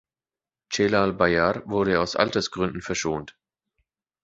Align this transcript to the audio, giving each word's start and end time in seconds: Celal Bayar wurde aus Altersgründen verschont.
Celal 0.73 1.13
Bayar 1.13 1.61
wurde 1.69 1.99
aus 2.01 2.15
Altersgründen 2.15 2.81
verschont. 2.81 3.37